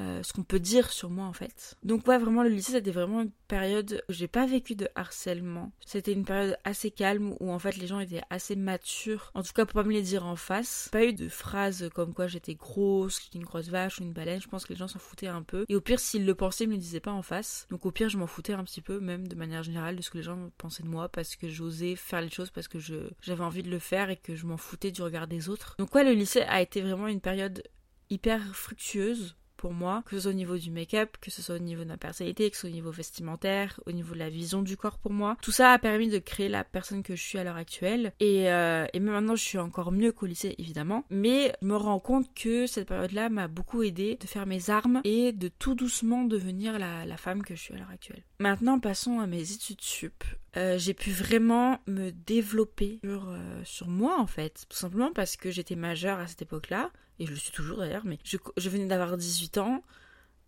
euh, 0.00 0.22
ce 0.22 0.32
qu'on 0.32 0.42
peut 0.42 0.58
dire 0.58 0.92
sur 0.92 1.08
moi 1.08 1.26
en 1.26 1.32
fait. 1.32 1.76
Donc 1.84 2.06
ouais 2.08 2.18
vraiment 2.18 2.42
le 2.42 2.48
lycée 2.48 2.72
c'était 2.72 2.90
vraiment 2.90 3.22
une 3.22 3.30
période 3.46 4.02
où 4.08 4.12
j'ai 4.12 4.26
pas 4.26 4.46
vécu 4.46 4.74
de 4.74 4.88
harcèlement. 4.96 5.72
C'était 5.86 6.12
une 6.12 6.24
période 6.24 6.56
assez 6.64 6.90
calme 6.90 7.34
où 7.38 7.52
en 7.52 7.58
fait 7.58 7.76
les 7.76 7.86
gens 7.86 8.00
étaient 8.00 8.22
assez 8.30 8.56
matures. 8.56 9.30
En 9.34 9.42
tout 9.42 9.52
cas 9.52 9.64
pour 9.64 9.74
pas 9.74 9.86
me 9.86 9.92
les 9.92 10.02
dire 10.02 10.26
en 10.26 10.36
face. 10.36 10.88
Pas 10.90 11.04
eu 11.04 11.12
de 11.12 11.28
phrases 11.28 11.88
comme 11.94 12.12
quoi 12.12 12.26
j'étais 12.26 12.54
grosse, 12.54 13.20
une 13.34 13.44
grosse 13.44 13.68
vache 13.68 14.00
ou 14.00 14.02
une 14.02 14.12
baleine. 14.12 14.40
Je 14.40 14.48
pense 14.48 14.64
que 14.64 14.72
les 14.72 14.78
gens 14.78 14.88
s'en 14.88 14.98
foutaient 14.98 15.28
un 15.28 15.42
peu. 15.42 15.64
Et 15.68 15.76
au 15.76 15.80
pire 15.80 16.00
s'ils 16.00 16.26
le 16.26 16.34
pensaient 16.34 16.64
ils 16.64 16.70
me 16.70 16.74
le 16.74 16.80
disaient 16.80 17.00
pas 17.00 17.12
en 17.12 17.22
face. 17.22 17.66
Donc 17.70 17.86
au 17.86 17.92
pire 17.92 18.08
je 18.08 18.18
m'en 18.18 18.26
foutais 18.26 18.54
un 18.54 18.64
petit 18.64 18.82
peu 18.82 18.98
même 18.98 19.28
de 19.28 19.36
manière 19.36 19.62
générale 19.62 19.96
de 19.96 20.02
ce 20.02 20.10
que 20.10 20.18
les 20.18 20.24
gens 20.24 20.50
pensaient 20.58 20.82
de 20.82 20.88
moi 20.88 21.08
parce 21.08 21.36
que 21.36 21.48
j'osais 21.48 21.94
faire 21.94 22.20
les 22.20 22.30
choses 22.30 22.50
parce 22.50 22.66
que 22.66 22.80
je 22.80 23.10
j'avais 23.20 23.44
envie 23.44 23.62
de 23.62 23.70
le 23.70 23.78
faire 23.78 24.10
et 24.10 24.16
que 24.16 24.34
je 24.34 24.46
m'en 24.46 24.56
foutais 24.56 24.90
du 24.90 25.02
regard 25.02 25.28
des 25.28 25.48
autres. 25.48 25.76
Donc 25.78 25.94
ouais 25.94 26.02
le 26.02 26.12
lycée 26.12 26.42
a 26.42 26.60
été 26.60 26.80
vraiment 26.80 27.06
une 27.06 27.20
période 27.20 27.62
hyper 28.10 28.54
fructueuse 28.54 29.36
moi, 29.72 30.02
que 30.06 30.16
ce 30.16 30.22
soit 30.22 30.30
au 30.30 30.34
niveau 30.34 30.56
du 30.56 30.70
make-up, 30.70 31.16
que 31.20 31.30
ce 31.30 31.42
soit 31.42 31.56
au 31.56 31.60
niveau 31.60 31.82
de 31.84 31.88
ma 31.88 31.96
personnalité, 31.96 32.50
que 32.50 32.56
ce 32.56 32.62
soit 32.62 32.70
au 32.70 32.72
niveau 32.72 32.90
vestimentaire, 32.90 33.80
au 33.86 33.92
niveau 33.92 34.14
de 34.14 34.18
la 34.18 34.28
vision 34.28 34.62
du 34.62 34.76
corps 34.76 34.98
pour 34.98 35.12
moi. 35.12 35.36
Tout 35.42 35.52
ça 35.52 35.72
a 35.72 35.78
permis 35.78 36.08
de 36.08 36.18
créer 36.18 36.48
la 36.48 36.64
personne 36.64 37.02
que 37.02 37.16
je 37.16 37.22
suis 37.22 37.38
à 37.38 37.44
l'heure 37.44 37.56
actuelle. 37.56 38.12
Et, 38.20 38.50
euh, 38.50 38.86
même 38.94 39.04
maintenant, 39.04 39.36
je 39.36 39.42
suis 39.42 39.58
encore 39.58 39.92
mieux 39.92 40.12
qu'au 40.12 40.26
lycée, 40.26 40.54
évidemment. 40.58 41.04
Mais 41.10 41.54
je 41.62 41.66
me 41.66 41.76
rends 41.76 42.00
compte 42.00 42.32
que 42.34 42.66
cette 42.66 42.88
période-là 42.88 43.28
m'a 43.28 43.48
beaucoup 43.48 43.82
aidé 43.82 44.16
de 44.20 44.26
faire 44.26 44.46
mes 44.46 44.70
armes 44.70 45.00
et 45.04 45.32
de 45.32 45.48
tout 45.48 45.74
doucement 45.74 46.24
devenir 46.24 46.78
la, 46.78 47.04
la 47.04 47.16
femme 47.16 47.42
que 47.42 47.54
je 47.54 47.60
suis 47.60 47.74
à 47.74 47.78
l'heure 47.78 47.90
actuelle. 47.90 48.22
Maintenant, 48.38 48.78
passons 48.78 49.20
à 49.20 49.26
mes 49.26 49.52
études 49.52 49.80
sup. 49.80 50.24
Euh, 50.56 50.78
j'ai 50.78 50.94
pu 50.94 51.10
vraiment 51.10 51.80
me 51.86 52.10
développer 52.10 53.00
sur, 53.02 53.28
euh, 53.28 53.60
sur 53.64 53.88
moi 53.88 54.20
en 54.20 54.26
fait. 54.26 54.66
Tout 54.68 54.76
simplement 54.76 55.12
parce 55.12 55.36
que 55.36 55.50
j'étais 55.50 55.76
majeure 55.76 56.18
à 56.18 56.26
cette 56.26 56.42
époque-là 56.42 56.90
et 57.18 57.26
je 57.26 57.30
le 57.30 57.36
suis 57.36 57.52
toujours 57.52 57.78
d'ailleurs, 57.78 58.04
mais 58.04 58.18
je, 58.24 58.36
je 58.56 58.68
venais 58.68 58.86
d'avoir 58.86 59.16
18 59.16 59.58
ans, 59.58 59.82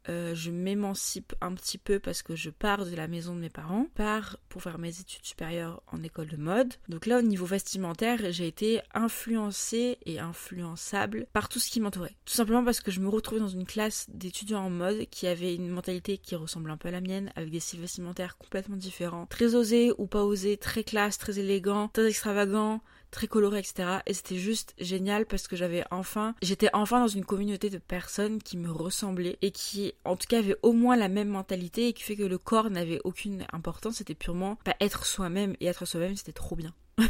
euh, 0.09 0.35
je 0.35 0.51
m'émancipe 0.51 1.35
un 1.41 1.55
petit 1.55 1.79
peu 1.79 1.99
parce 1.99 2.23
que 2.23 2.37
je 2.37 2.51
pars 2.51 2.85
de 2.85 2.95
la 2.95 3.09
maison 3.09 3.35
de 3.35 3.41
mes 3.41 3.51
parents, 3.51 3.87
pars 3.95 4.39
pour 4.49 4.63
faire 4.63 4.79
mes 4.79 5.01
études 5.01 5.25
supérieures 5.25 5.83
en 5.89 6.03
école 6.03 6.29
de 6.29 6.37
mode. 6.37 6.75
Donc 6.89 7.07
là, 7.07 7.19
au 7.19 7.23
niveau 7.23 7.47
vestimentaire, 7.47 8.19
j'ai 8.31 8.47
été 8.47 8.81
influencée 8.95 9.99
et 10.07 10.19
influençable 10.21 11.27
par 11.33 11.49
tout 11.49 11.59
ce 11.59 11.71
qui 11.71 11.81
m'entourait. 11.81 12.17
Tout 12.25 12.35
simplement 12.35 12.65
parce 12.65 12.81
que 12.81 12.91
je 12.91 13.01
me 13.01 13.09
retrouvais 13.09 13.41
dans 13.41 13.49
une 13.49 13.67
classe 13.67 14.07
d'étudiants 14.09 14.65
en 14.65 14.71
mode 14.71 15.07
qui 15.11 15.27
avaient 15.27 15.55
une 15.55 15.69
mentalité 15.69 16.19
qui 16.19 16.37
ressemble 16.37 16.71
un 16.71 16.77
peu 16.77 16.89
à 16.89 16.93
la 16.93 17.01
mienne, 17.01 17.33
avec 17.37 17.51
des 17.51 17.61
styles 17.61 17.81
vestimentaires 17.81 18.37
complètement 18.39 18.77
différents, 18.77 19.27
très 19.27 19.55
osés 19.55 19.93
ou 19.99 20.07
pas 20.07 20.25
osés, 20.25 20.57
très 20.57 20.85
classe, 20.85 21.19
très 21.19 21.39
élégant, 21.39 21.89
très 21.89 22.09
extravagant, 22.09 22.81
très 23.11 23.27
coloré, 23.27 23.59
etc. 23.59 24.01
Et 24.07 24.15
c'était 24.15 24.37
juste 24.37 24.75
génial 24.79 25.27
parce 25.27 25.49
que 25.49 25.57
j'avais 25.57 25.85
enfin, 25.91 26.35
j'étais 26.43 26.71
enfin 26.73 27.01
dans 27.01 27.09
une 27.09 27.25
communauté 27.25 27.71
de 27.71 27.79
personnes 27.79 28.43
qui 28.43 28.57
me 28.57 28.71
ressemblaient 28.71 29.39
et 29.43 29.51
qui, 29.51 29.95
en 30.05 30.17
tout 30.17 30.27
cas, 30.29 30.39
avaient 30.39 30.57
au 30.63 30.73
moins 30.73 30.97
la 30.97 31.09
même 31.09 31.29
mentalité 31.29 31.89
et 31.89 31.93
qui 31.93 32.03
fait 32.03 32.17
que 32.17 32.23
le 32.23 32.39
corps 32.39 32.71
n'avait 32.71 33.01
aucune 33.05 33.47
importance. 33.53 33.97
C'était 33.97 34.15
purement 34.15 34.59
être 34.81 35.07
soi-même 35.07 35.57
et 35.61 35.67
être 35.67 35.87
soi-même, 35.87 36.17
c'était 36.17 36.33
trop 36.33 36.57
bien. 36.57 36.75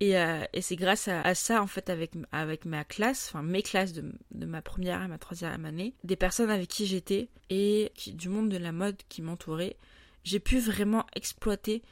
et, 0.00 0.16
euh, 0.16 0.44
et 0.52 0.60
c'est 0.60 0.76
grâce 0.76 1.08
à, 1.08 1.34
ça, 1.34 1.62
en 1.62 1.66
fait, 1.66 1.90
avec, 1.90 2.12
avec 2.30 2.64
ma 2.64 2.84
classe, 2.84 3.28
enfin 3.28 3.42
mes 3.42 3.62
classes 3.62 3.92
de, 3.92 4.12
de 4.30 4.46
ma 4.46 4.62
première 4.62 5.00
à 5.00 5.08
ma 5.08 5.18
troisième 5.18 5.64
année, 5.64 5.94
des 6.04 6.16
personnes 6.16 6.50
avec 6.50 6.68
qui 6.68 6.86
j'étais 6.86 7.28
et 7.50 7.90
qui, 7.94 8.12
du 8.12 8.28
monde 8.28 8.48
de 8.48 8.58
la 8.58 8.72
mode 8.72 8.96
qui 9.08 9.22
m'entourait, 9.22 9.76
j'ai 10.24 10.40
pu 10.40 10.58
vraiment 10.58 11.04
exploiter 11.14 11.82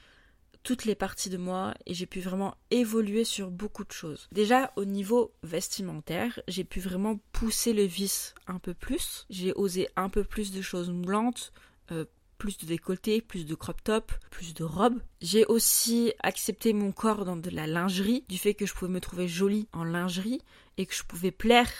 toutes 0.62 0.84
les 0.84 0.94
parties 0.94 1.30
de 1.30 1.36
moi 1.36 1.74
et 1.86 1.94
j'ai 1.94 2.06
pu 2.06 2.20
vraiment 2.20 2.54
évoluer 2.70 3.24
sur 3.24 3.50
beaucoup 3.50 3.84
de 3.84 3.92
choses. 3.92 4.28
Déjà 4.32 4.72
au 4.76 4.84
niveau 4.84 5.32
vestimentaire, 5.42 6.40
j'ai 6.48 6.64
pu 6.64 6.80
vraiment 6.80 7.18
pousser 7.32 7.72
le 7.72 7.84
vice 7.84 8.34
un 8.46 8.58
peu 8.58 8.74
plus. 8.74 9.26
J'ai 9.30 9.52
osé 9.54 9.88
un 9.96 10.08
peu 10.08 10.24
plus 10.24 10.52
de 10.52 10.62
choses 10.62 10.90
moulantes, 10.90 11.52
euh, 11.92 12.04
plus 12.38 12.56
de 12.58 12.66
décolleté, 12.66 13.20
plus 13.20 13.44
de 13.44 13.54
crop 13.54 13.82
top, 13.84 14.12
plus 14.30 14.54
de 14.54 14.64
robes. 14.64 15.00
J'ai 15.20 15.44
aussi 15.46 16.12
accepté 16.22 16.72
mon 16.72 16.90
corps 16.90 17.24
dans 17.24 17.36
de 17.36 17.50
la 17.50 17.66
lingerie, 17.66 18.24
du 18.28 18.38
fait 18.38 18.54
que 18.54 18.66
je 18.66 18.74
pouvais 18.74 18.90
me 18.90 19.00
trouver 19.00 19.28
jolie 19.28 19.68
en 19.72 19.84
lingerie 19.84 20.40
et 20.78 20.86
que 20.86 20.94
je 20.94 21.04
pouvais 21.04 21.30
plaire 21.32 21.70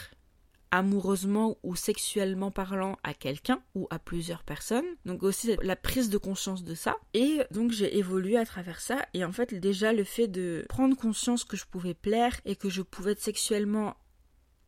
amoureusement 0.71 1.57
ou 1.62 1.75
sexuellement 1.75 2.50
parlant 2.50 2.97
à 3.03 3.15
quelqu'un 3.15 3.62
ou 3.75 3.87
à 3.91 3.99
plusieurs 3.99 4.45
personnes. 4.45 4.85
Donc 5.05 5.23
aussi 5.23 5.57
la 5.62 5.77
prise 5.77 6.11
de 6.11 6.19
conscience 6.19 6.65
de 6.65 6.75
ça. 6.75 6.97
Et 7.15 7.41
donc 7.50 7.73
j'ai 7.73 7.99
évolué 7.99 8.37
à 8.37 8.47
travers 8.47 8.81
ça. 8.81 9.05
Et 9.15 9.25
en 9.25 9.33
fait 9.33 9.55
déjà 9.55 9.93
le 9.93 10.05
fait 10.05 10.29
de 10.29 10.65
prendre 10.69 10.97
conscience 10.97 11.45
que 11.45 11.57
je 11.57 11.67
pouvais 11.67 11.95
plaire 11.95 12.41
et 12.45 12.57
que 12.57 12.71
je 12.71 12.83
pouvais 12.83 13.12
être 13.12 13.21
sexuellement 13.21 13.97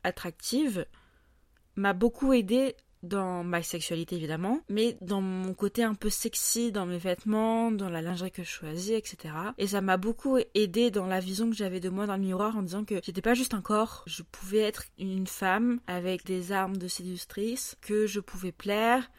attractive 0.04 0.86
m'a 1.76 1.92
beaucoup 1.92 2.32
aidé 2.32 2.76
dans 3.02 3.44
ma 3.44 3.62
sexualité 3.62 4.16
évidemment, 4.16 4.60
mais 4.68 4.96
dans 5.00 5.20
mon 5.20 5.54
côté 5.54 5.82
un 5.82 5.94
peu 5.94 6.10
sexy, 6.10 6.72
dans 6.72 6.86
mes 6.86 6.98
vêtements, 6.98 7.70
dans 7.70 7.88
la 7.88 8.02
lingerie 8.02 8.30
que 8.30 8.42
je 8.42 8.50
choisis, 8.50 8.92
etc. 8.92 9.34
Et 9.58 9.66
ça 9.66 9.80
m'a 9.80 9.96
beaucoup 9.96 10.38
aidé 10.54 10.90
dans 10.90 11.06
la 11.06 11.20
vision 11.20 11.50
que 11.50 11.56
j'avais 11.56 11.80
de 11.80 11.88
moi 11.88 12.06
dans 12.06 12.16
le 12.16 12.22
miroir 12.22 12.56
en 12.56 12.62
disant 12.62 12.84
que 12.84 13.00
j'étais 13.02 13.22
pas 13.22 13.34
juste 13.34 13.54
un 13.54 13.62
corps, 13.62 14.04
je 14.06 14.22
pouvais 14.22 14.60
être 14.60 14.84
une 14.98 15.26
femme 15.26 15.80
avec 15.86 16.24
des 16.24 16.52
armes 16.52 16.76
de 16.76 16.88
séductrice, 16.88 17.76
que 17.80 18.06
je 18.06 18.20
pouvais 18.20 18.52
plaire, 18.52 19.10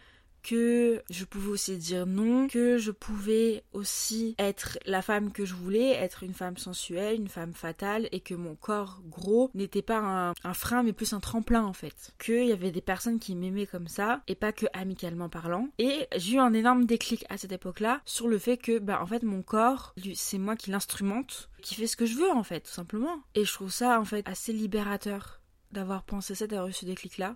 que 0.44 1.02
je 1.10 1.26
pouvais 1.26 1.50
aussi 1.50 1.78
dire 1.78 2.06
non, 2.06 2.48
que 2.48 2.78
je 2.78 2.92
pouvais 2.92 3.64
aussi 3.74 4.36
être 4.38 4.78
la 4.86 5.02
femme 5.02 5.32
que 5.32 5.46
je 5.46 5.56
voulais, 5.56 5.92
être 5.92 6.24
une 6.24 6.34
femme 6.34 6.58
sensuelle, 6.58 7.16
une 7.16 7.30
femme 7.30 7.54
fatale, 7.54 8.10
et 8.12 8.20
que 8.20 8.36
mon 8.36 8.56
corps 8.56 9.02
gros 9.08 9.50
n'était 9.54 9.82
pas 9.82 10.34
un, 10.44 10.54
frein, 10.54 10.84
mais 10.84 10.94
plus 10.94 11.14
un 11.14 11.20
tremplin 11.20 11.64
en 11.64 11.74
fait. 11.74 12.14
Qu'il 12.24 12.46
y 12.46 12.52
avait 12.52 12.72
des 12.72 12.82
personnes 12.82 13.20
qui 13.20 13.36
m'aimaient 13.36 13.66
comme 13.66 13.88
ça, 13.88 14.22
et 14.28 14.36
pas 14.36 14.52
que 14.52 14.66
amicalement 14.74 15.30
parlant. 15.30 15.70
Et 15.80 16.08
j'ai 16.16 16.36
eu 16.36 16.40
un 16.40 16.54
énorme 16.54 16.86
déclic 16.86 17.26
à 17.30 17.38
cette 17.38 17.54
époque-là 17.54 18.02
sur 18.06 18.28
le 18.28 18.38
fait 18.38 18.58
que, 18.58 18.80
bah 18.80 19.00
en 19.02 19.08
fait, 19.08 19.24
mon 19.24 19.42
corps, 19.42 19.96
c'est 20.14 20.38
moi 20.38 20.56
qui 20.56 20.72
l'instrumente, 20.72 21.50
qui 21.62 21.76
fait 21.76 21.88
ce 21.88 21.96
que 21.96 22.06
je 22.06 22.16
veux 22.16 22.32
en 22.32 22.44
fait, 22.44 22.62
tout 22.62 22.72
simplement. 22.72 23.22
Et 23.36 23.46
je 23.46 23.54
trouve 23.54 23.72
ça 23.72 24.00
en 24.00 24.06
fait 24.06 24.28
assez 24.28 24.52
libérateur 24.52 25.42
d'avoir 25.72 26.04
pensé 26.04 26.36
ça, 26.36 26.46
d'avoir 26.46 26.68
eu 26.68 26.74
ce 26.74 26.86
déclic-là. 26.86 27.36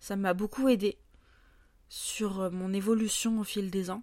Ça 0.00 0.16
m'a 0.16 0.34
beaucoup 0.34 0.68
aidé 0.68 0.98
sur 1.88 2.40
euh, 2.40 2.50
mon 2.50 2.72
évolution 2.72 3.40
au 3.40 3.44
fil 3.44 3.70
des 3.70 3.90
ans. 3.90 4.02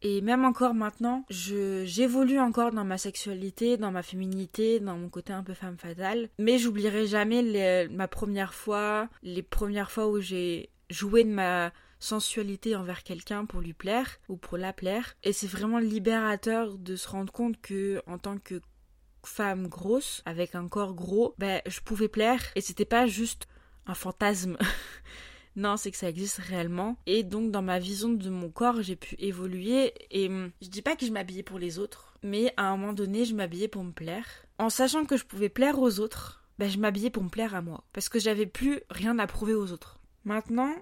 Et 0.00 0.20
même 0.20 0.44
encore 0.44 0.74
maintenant, 0.74 1.24
j'évolue 1.28 2.38
encore 2.38 2.70
dans 2.70 2.84
ma 2.84 2.98
sexualité, 2.98 3.76
dans 3.76 3.90
ma 3.90 4.04
féminité, 4.04 4.78
dans 4.78 4.96
mon 4.96 5.08
côté 5.08 5.32
un 5.32 5.42
peu 5.42 5.54
femme 5.54 5.76
fatale. 5.76 6.28
Mais 6.38 6.58
j'oublierai 6.58 7.08
jamais 7.08 7.88
ma 7.90 8.06
première 8.06 8.54
fois, 8.54 9.08
les 9.22 9.42
premières 9.42 9.90
fois 9.90 10.06
où 10.08 10.20
j'ai 10.20 10.70
joué 10.88 11.24
de 11.24 11.30
ma 11.30 11.72
sensualité 11.98 12.76
envers 12.76 13.02
quelqu'un 13.02 13.44
pour 13.44 13.60
lui 13.60 13.72
plaire 13.72 14.18
ou 14.28 14.36
pour 14.36 14.56
la 14.56 14.72
plaire. 14.72 15.16
Et 15.24 15.32
c'est 15.32 15.48
vraiment 15.48 15.78
libérateur 15.78 16.78
de 16.78 16.94
se 16.94 17.08
rendre 17.08 17.32
compte 17.32 17.60
que 17.60 18.00
en 18.06 18.18
tant 18.18 18.38
que 18.38 18.60
femme 19.24 19.66
grosse, 19.66 20.22
avec 20.24 20.54
un 20.54 20.68
corps 20.68 20.94
gros, 20.94 21.34
ben 21.38 21.60
je 21.66 21.80
pouvais 21.80 22.08
plaire 22.08 22.42
et 22.54 22.60
c'était 22.60 22.84
pas 22.84 23.06
juste 23.06 23.46
un 23.86 23.94
fantasme. 23.94 24.56
non, 25.58 25.76
c'est 25.76 25.90
que 25.90 25.96
ça 25.96 26.08
existe 26.08 26.38
réellement. 26.38 26.96
Et 27.06 27.24
donc 27.24 27.50
dans 27.50 27.62
ma 27.62 27.80
vision 27.80 28.10
de 28.10 28.30
mon 28.30 28.48
corps, 28.48 28.80
j'ai 28.80 28.94
pu 28.94 29.16
évoluer. 29.18 29.92
Et 30.12 30.28
hum, 30.28 30.52
je 30.62 30.68
dis 30.68 30.82
pas 30.82 30.94
que 30.94 31.04
je 31.04 31.10
m'habillais 31.10 31.42
pour 31.42 31.58
les 31.58 31.80
autres, 31.80 32.14
mais 32.22 32.54
à 32.56 32.68
un 32.68 32.76
moment 32.76 32.92
donné, 32.92 33.24
je 33.24 33.34
m'habillais 33.34 33.68
pour 33.68 33.82
me 33.82 33.90
plaire. 33.90 34.24
En 34.58 34.70
sachant 34.70 35.04
que 35.04 35.16
je 35.16 35.24
pouvais 35.24 35.48
plaire 35.48 35.80
aux 35.80 35.98
autres, 35.98 36.44
ben, 36.58 36.70
je 36.70 36.78
m'habillais 36.78 37.10
pour 37.10 37.24
me 37.24 37.28
plaire 37.28 37.56
à 37.56 37.60
moi. 37.60 37.84
Parce 37.92 38.08
que 38.08 38.20
j'avais 38.20 38.46
plus 38.46 38.80
rien 38.88 39.18
à 39.18 39.26
prouver 39.26 39.54
aux 39.54 39.72
autres. 39.72 39.98
Maintenant, 40.24 40.74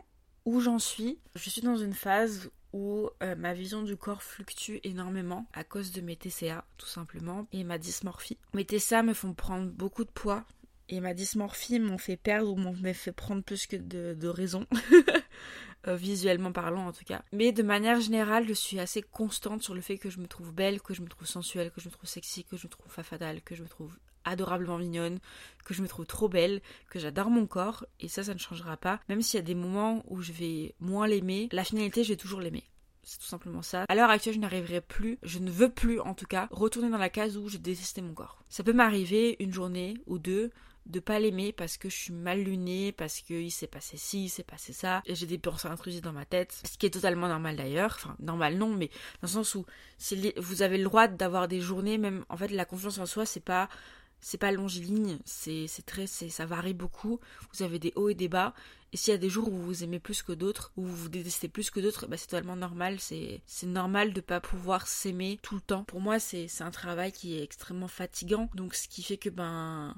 où 0.45 0.61
j'en 0.61 0.79
suis, 0.79 1.19
je 1.35 1.51
suis 1.51 1.63
dans 1.63 1.77
une 1.77 1.95
phase 1.95 2.51
où 2.75 3.09
euh, 3.23 3.35
ma 3.35 3.55
vision 3.55 3.83
du 3.83 3.97
corps 3.97 4.23
fluctue 4.23 4.81
énormément 4.85 5.47
à 5.55 5.65
cause 5.65 5.93
de 5.93 6.03
mes 6.03 6.17
TCA, 6.17 6.67
tout 6.77 6.87
simplement, 6.87 7.47
et 7.53 7.65
ma 7.65 7.79
dysmorphie. 7.79 8.39
Mes 8.53 8.67
TCA 8.67 9.03
me 9.03 9.15
font 9.15 9.33
prendre 9.33 9.71
beaucoup 9.71 10.05
de 10.05 10.11
poids, 10.11 10.45
et 10.89 11.01
ma 11.01 11.15
dysmorphie 11.15 11.81
m'ont 11.81 11.99
fait 11.99 12.17
perdre 12.17 12.53
ou 12.53 12.57
m'ont 12.57 12.75
fait 12.95 13.13
prendre 13.13 13.43
plus 13.43 13.67
que 13.67 13.77
de, 13.77 14.15
de 14.15 14.29
raison. 14.29 14.67
Euh, 15.89 15.95
visuellement 15.95 16.51
parlant 16.51 16.89
en 16.89 16.93
tout 16.93 17.05
cas. 17.05 17.23
Mais 17.31 17.53
de 17.53 17.63
manière 17.63 18.01
générale, 18.01 18.49
je 18.49 18.55
suis 18.55 18.81
assez 18.81 19.03
constante 19.03 19.63
sur 19.63 19.73
le 19.73 19.81
fait 19.81 19.99
que 19.99 20.11
je 20.11 20.19
me 20.19 20.27
trouve 20.27 20.53
belle, 20.53 20.83
que 20.83 20.95
je 20.95 21.03
me 21.03 21.07
trouve 21.07 21.29
sensuelle, 21.29 21.71
que 21.71 21.81
je 21.81 21.87
me 21.87 21.93
trouve 21.93 22.09
sexy, 22.09 22.43
que 22.43 22.57
je 22.57 22.67
me 22.67 22.71
trouve 22.71 22.91
fatale, 22.91 23.41
que 23.43 23.55
je 23.55 23.63
me 23.63 23.69
trouve 23.69 23.97
adorablement 24.25 24.79
mignonne, 24.79 25.21
que 25.65 25.75
je 25.75 25.83
me 25.83 25.87
trouve 25.87 26.07
trop 26.07 26.29
belle, 26.29 26.61
que 26.91 26.99
j'adore 26.99 27.31
mon 27.31 27.47
corps, 27.47 27.87
et 28.01 28.09
ça, 28.09 28.25
ça 28.25 28.35
ne 28.35 28.39
changera 28.39 28.77
pas. 28.77 28.99
Même 29.09 29.23
s'il 29.23 29.39
y 29.39 29.43
a 29.43 29.47
des 29.47 29.55
moments 29.55 30.03
où 30.09 30.23
je 30.23 30.33
vais 30.33 30.75
moins 30.81 31.07
l'aimer, 31.07 31.49
la 31.53 31.63
finalité, 31.63 32.03
je 32.03 32.09
vais 32.09 32.17
toujours 32.17 32.41
l'aimer. 32.41 32.65
C'est 33.05 33.21
tout 33.21 33.27
simplement 33.27 33.63
ça. 33.63 33.85
À 33.89 33.95
l'heure 33.95 34.11
actuelle, 34.11 34.35
je 34.35 34.41
n'arriverai 34.41 34.81
plus, 34.81 35.19
je 35.23 35.39
ne 35.39 35.53
veux 35.53 35.71
plus 35.71 36.01
en 36.01 36.15
tout 36.15 36.27
cas, 36.27 36.49
retourner 36.51 36.91
dans 36.91 36.99
la 36.99 37.11
case 37.11 37.37
où 37.37 37.49
je 37.49 37.59
détestais 37.59 38.03
mon 38.03 38.15
corps. 38.15 38.43
Ça 38.49 38.65
peut 38.65 38.73
m'arriver 38.73 39.37
une 39.39 39.53
journée 39.53 39.95
ou 40.07 40.19
deux 40.19 40.51
de 40.87 41.01
pas 41.01 41.19
l'aimer 41.19 41.53
parce 41.53 41.77
que 41.77 41.89
je 41.89 41.97
suis 41.97 42.13
mal 42.13 42.43
lunée, 42.43 42.93
parce 42.93 43.21
qu'il 43.21 43.51
s'est 43.53 43.67
passé 43.67 43.97
ci, 43.97 44.25
il 44.25 44.29
s'est 44.29 44.43
passé 44.43 44.73
ça, 44.73 45.03
et 45.05 45.15
j'ai 45.15 45.27
des 45.27 45.39
pensées 45.39 45.69
intrusives 45.69 46.03
dans 46.03 46.13
ma 46.13 46.25
tête, 46.25 46.61
ce 46.65 46.79
qui 46.79 46.87
est 46.87 46.91
totalement 46.91 47.29
normal 47.29 47.57
d'ailleurs, 47.57 47.97
enfin 47.99 48.17
normal 48.21 48.57
non, 48.57 48.75
mais 48.75 48.89
dans 49.21 49.29
le 49.29 49.29
sens 49.29 49.55
où 49.55 49.67
vous 50.37 50.63
avez 50.63 50.79
le 50.79 50.85
droit 50.85 51.09
d'avoir 51.09 51.49
des 51.49 51.61
journées, 51.61 51.99
même 51.99 52.25
en 52.29 52.37
fait 52.37 52.49
la 52.49 52.65
confiance 52.65 52.99
en 52.99 53.07
soi 53.07 53.27
c'est 53.27 53.41
pas 53.41 53.69
c'est 54.21 54.39
pas 54.39 54.51
longiligne, 54.51 55.19
c'est 55.25 55.69
très 55.85 56.07
ça 56.07 56.47
varie 56.47 56.75
beaucoup. 56.75 57.21
Vous 57.53 57.63
avez 57.63 57.79
des 57.79 57.93
hauts 57.97 58.09
et 58.09 58.15
des 58.15 58.29
bas. 58.29 58.55
Et 58.93 58.97
s'il 58.97 59.13
y 59.13 59.15
a 59.15 59.19
des 59.19 59.29
jours 59.29 59.53
où 59.53 59.57
vous 59.57 59.85
aimez 59.85 60.01
plus 60.01 60.23
que 60.23 60.33
d'autres, 60.33 60.73
où 60.77 60.85
vous 60.85 60.97
vous 60.97 61.09
détestez 61.09 61.49
plus 61.49 61.71
que 61.71 61.81
d'autres, 61.81 62.07
bah 62.07 62.17
c'est 62.17 62.29
totalement 62.29 62.57
normal. 62.57 62.99
C'est 62.99 63.43
normal 63.65 64.15
de 64.15 64.21
pas 64.21 64.41
pouvoir 64.41 64.87
s'aimer 64.87 65.39
tout 65.43 65.55
le 65.55 65.61
temps. 65.61 65.85
Pour 65.85 66.01
moi, 66.01 66.19
c'est 66.19 66.49
un 66.61 66.71
travail 66.71 67.13
qui 67.13 67.37
est 67.37 67.43
extrêmement 67.43 67.89
fatigant. 67.89 68.49
Donc 68.55 68.75
ce 68.75 68.89
qui 68.89 69.03
fait 69.03 69.19
que 69.19 69.29
ben 69.29 69.95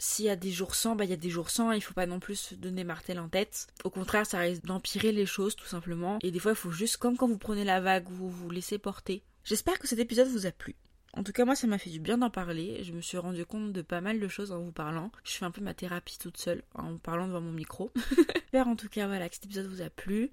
s'il 0.00 0.24
y 0.24 0.30
a 0.30 0.36
des 0.36 0.50
jours 0.50 0.74
sans, 0.74 0.96
bah 0.96 1.04
il 1.04 1.12
y 1.12 1.16
des 1.16 1.30
jours 1.30 1.50
sans, 1.50 1.72
il 1.72 1.82
faut 1.82 1.94
pas 1.94 2.06
non 2.06 2.20
plus 2.20 2.36
se 2.36 2.54
donner 2.54 2.84
martel 2.84 3.20
en 3.20 3.28
tête. 3.28 3.68
Au 3.84 3.90
contraire, 3.90 4.24
ça 4.24 4.38
risque 4.38 4.64
d'empirer 4.64 5.12
les 5.12 5.26
choses 5.26 5.54
tout 5.54 5.66
simplement. 5.66 6.18
Et 6.22 6.30
des 6.30 6.38
fois, 6.38 6.52
il 6.52 6.56
faut 6.56 6.70
juste, 6.70 6.96
comme 6.96 7.18
quand 7.18 7.28
vous 7.28 7.38
prenez 7.38 7.64
la 7.64 7.80
vague, 7.80 8.08
vous 8.08 8.30
vous 8.30 8.50
laissez 8.50 8.78
porter. 8.78 9.22
J'espère 9.44 9.78
que 9.78 9.86
cet 9.86 9.98
épisode 9.98 10.28
vous 10.28 10.46
a 10.46 10.52
plu. 10.52 10.74
En 11.12 11.22
tout 11.22 11.32
cas, 11.32 11.44
moi, 11.44 11.54
ça 11.54 11.66
m'a 11.66 11.76
fait 11.76 11.90
du 11.90 12.00
bien 12.00 12.16
d'en 12.16 12.30
parler. 12.30 12.82
Je 12.82 12.92
me 12.92 13.02
suis 13.02 13.18
rendu 13.18 13.44
compte 13.44 13.72
de 13.72 13.82
pas 13.82 14.00
mal 14.00 14.20
de 14.20 14.28
choses 14.28 14.52
en 14.52 14.60
vous 14.60 14.72
parlant. 14.72 15.12
Je 15.22 15.32
fais 15.32 15.44
un 15.44 15.50
peu 15.50 15.60
ma 15.60 15.74
thérapie 15.74 16.18
toute 16.18 16.38
seule 16.38 16.62
en 16.74 16.96
parlant 16.96 17.26
devant 17.26 17.42
mon 17.42 17.52
micro. 17.52 17.92
J'espère 18.34 18.68
en 18.68 18.76
tout 18.76 18.88
cas, 18.88 19.06
voilà, 19.06 19.28
que 19.28 19.34
cet 19.34 19.44
épisode 19.44 19.66
vous 19.66 19.82
a 19.82 19.90
plu, 19.90 20.30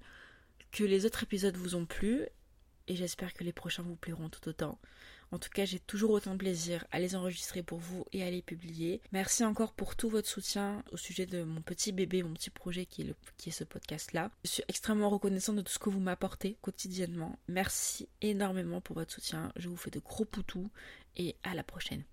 que 0.72 0.84
les 0.84 1.04
autres 1.04 1.24
épisodes 1.24 1.56
vous 1.56 1.74
ont 1.74 1.84
plu, 1.84 2.26
et 2.88 2.96
j'espère 2.96 3.34
que 3.34 3.44
les 3.44 3.52
prochains 3.52 3.82
vous 3.82 3.96
plairont 3.96 4.28
tout 4.28 4.48
autant. 4.48 4.78
En 5.30 5.38
tout 5.38 5.50
cas, 5.50 5.64
j'ai 5.64 5.78
toujours 5.78 6.10
autant 6.10 6.32
de 6.32 6.38
plaisir 6.38 6.86
à 6.90 6.98
les 6.98 7.14
enregistrer 7.14 7.62
pour 7.62 7.78
vous 7.78 8.06
et 8.12 8.22
à 8.22 8.30
les 8.30 8.42
publier. 8.42 9.00
Merci 9.12 9.44
encore 9.44 9.72
pour 9.72 9.96
tout 9.96 10.08
votre 10.08 10.28
soutien 10.28 10.82
au 10.92 10.96
sujet 10.96 11.26
de 11.26 11.42
mon 11.42 11.60
petit 11.60 11.92
bébé, 11.92 12.22
mon 12.22 12.34
petit 12.34 12.50
projet 12.50 12.86
qui 12.86 13.02
est, 13.02 13.50
ce 13.50 13.64
podcast-là. 13.64 14.30
Je 14.44 14.50
suis 14.50 14.62
extrêmement 14.68 15.08
reconnaissante 15.10 15.56
de 15.56 15.62
tout 15.62 15.72
ce 15.72 15.78
que 15.78 15.90
vous 15.90 16.00
m'apportez 16.00 16.56
quotidiennement. 16.60 17.38
Merci 17.48 18.08
énormément 18.20 18.80
pour 18.80 18.96
votre 18.96 19.12
soutien. 19.12 19.52
Je 19.56 19.68
vous 19.68 19.76
fais 19.76 19.90
de 19.90 20.00
gros 20.00 20.24
poutous 20.24 20.70
et 21.16 21.36
à 21.42 21.54
la 21.54 21.62
prochaine. 21.62 22.04